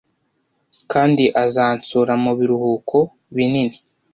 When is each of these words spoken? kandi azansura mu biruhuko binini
kandi 0.91 1.23
azansura 1.43 2.13
mu 2.23 2.31
biruhuko 2.37 2.97
binini 3.35 3.75